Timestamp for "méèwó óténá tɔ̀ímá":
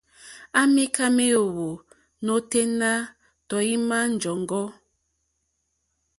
1.17-3.97